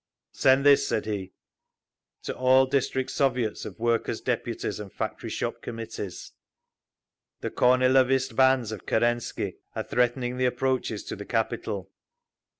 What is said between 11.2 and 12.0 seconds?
capital.